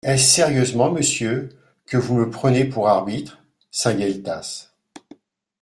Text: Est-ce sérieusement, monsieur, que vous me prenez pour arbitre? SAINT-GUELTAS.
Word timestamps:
Est-ce 0.03 0.25
sérieusement, 0.31 0.89
monsieur, 0.91 1.49
que 1.85 1.95
vous 1.95 2.15
me 2.15 2.31
prenez 2.31 2.65
pour 2.65 2.87
arbitre? 2.89 3.43
SAINT-GUELTAS. 3.69 4.71